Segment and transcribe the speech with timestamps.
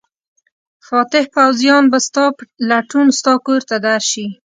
[0.87, 4.27] فاتح پوځیان به ستا په لټون ستا کور ته درشي.